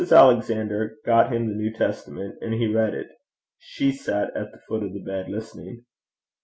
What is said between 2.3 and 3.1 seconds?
and he read it.